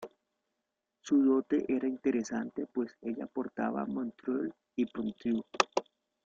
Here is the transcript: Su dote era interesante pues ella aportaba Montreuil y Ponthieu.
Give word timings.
Su 1.01 1.21
dote 1.23 1.63
era 1.67 1.87
interesante 1.87 2.65
pues 2.65 2.91
ella 3.03 3.25
aportaba 3.25 3.85
Montreuil 3.85 4.51
y 4.75 4.87
Ponthieu. 4.87 5.43